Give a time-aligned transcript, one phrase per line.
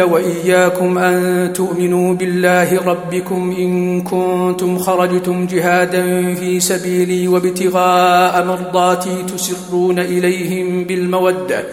[0.00, 10.84] وإياكم أن تؤمنوا بالله ربكم إن كنتم خرجتم جهادا في سبيلي وابتغاء مرضاتي تسرون إليهم
[10.84, 11.64] بالمودة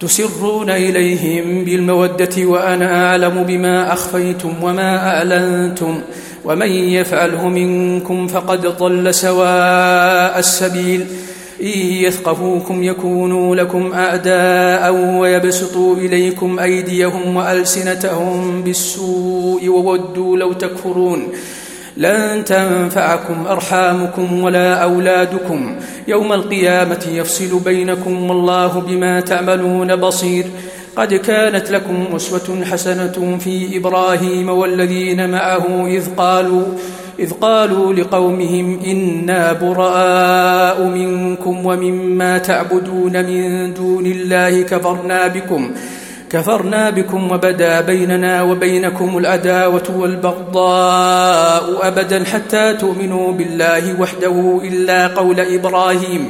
[0.00, 6.00] تسرون إليهم بالمودة وأنا أعلم بما أخفيتم وما أعلنتم
[6.44, 11.06] ومن يفعله منكم فقد ضل سواء السبيل.
[11.62, 21.28] إن يثقفوكم يكونوا لكم أعداء ويبسطوا إليكم أيديهم وألسنتهم بالسوء وودوا لو تكفرون.
[21.96, 25.76] لن تنفعكم أرحامكم ولا أولادكم.
[26.08, 30.44] يوم القيامة يفصل بينكم والله بما تعملون بصير.
[30.96, 36.66] قد كانت لكم أسوة حسنة في إبراهيم والذين معه إذ قالوا
[37.18, 45.70] إذ قالوا لقومهم إنا براء منكم ومما تعبدون من دون الله كفرنا بكم
[46.30, 56.28] كفرنا بكم وبدا بيننا وبينكم العداوة والبغضاء أبدا حتى تؤمنوا بالله وحده إلا قول إبراهيم.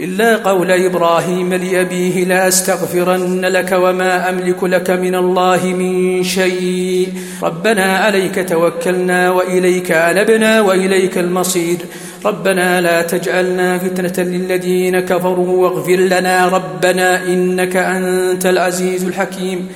[0.00, 7.08] إلا قول إبراهيم لأبيه لا أستغفرن لك وما أملك لك من الله من شيء.
[7.42, 11.76] ربنا عليك توكلنا وإليك أنبنا وإليك المصير.
[12.24, 19.68] ربنا لا تجعلنا فتنة للذين كفروا واغفر لنا ربنا إنك أنت العزيز الحكيم.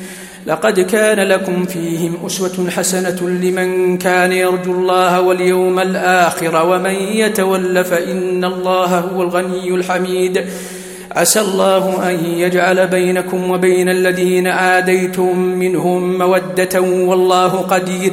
[0.50, 8.44] لقد كان لكم فيهم أسوة حسنة لمن كان يرجو الله واليوم الآخر ومن يتول فإن
[8.44, 10.44] الله هو الغني الحميد.
[11.12, 18.12] عسى الله أن يجعل بينكم وبين الذين عاديتم منهم مودة والله قدير.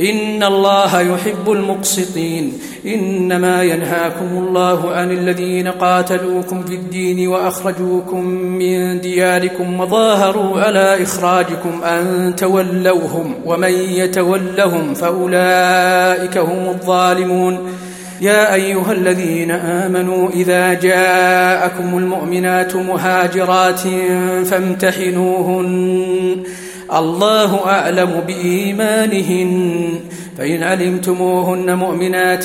[0.00, 2.52] إن الله يحب المقسطين
[2.86, 12.34] إنما ينهاكم الله عن الذين قاتلوكم في الدين وأخرجوكم من دياركم وظاهروا على إخراجكم أن
[12.36, 17.58] تولوهم ومن يتولهم فأولئك هم الظالمون
[18.20, 23.80] يا أيها الذين آمنوا إذا جاءكم المؤمنات مهاجرات
[24.46, 26.42] فامتحنوهن
[26.92, 29.84] الله أعلم بإيمانهن.
[30.38, 32.44] فإن علمتموهن مؤمنات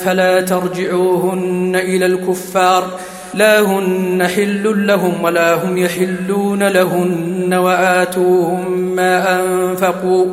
[0.00, 2.98] فلا ترجعوهن إلى الكفار.
[3.34, 10.26] لا هن حل لهم ولا هم يحلون لهن وآتوهم ما أنفقوا.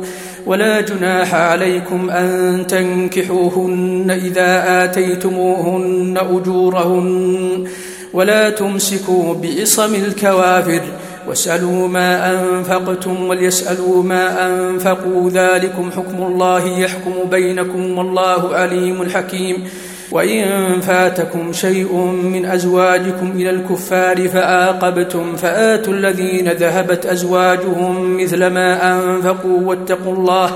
[0.46, 7.64] ولا جناح عليكم أن تنكحوهن إذا آتيتموهن أجورهن.
[8.12, 10.80] ولا تمسكوا بعصم الكوافر.
[11.28, 15.30] واسألوا ما أنفقتم وليسألوا ما أنفقوا.
[15.30, 19.68] ذلكم حكم الله يحكم بينكم والله عليم حكيم.
[20.12, 21.94] وإن فاتكم شيء
[22.32, 30.50] من أزواجكم إلى الكفار فآقبتم فآتوا الذين ذهبت أزواجهم مثل ما أنفقوا واتقوا الله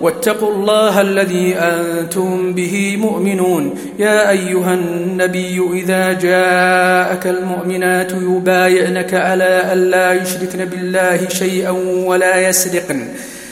[0.00, 3.74] واتقوا الله الذي أنتم به مؤمنون.
[3.98, 11.70] يا أيها النبي إذا جاءك المؤمنات يبايعنك على ألا يشركن بالله شيئا
[12.06, 13.08] ولا يسرقن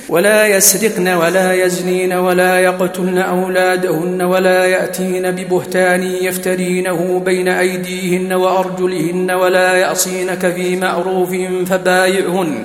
[0.08, 9.74] ولا يسرقن ولا يزنين ولا يقتلن أولادهن ولا يأتين ببهتان يفترينه بين أيديهن وأرجلهن ولا
[9.74, 11.30] يعصينك في معروف
[11.66, 12.64] فبايعهن.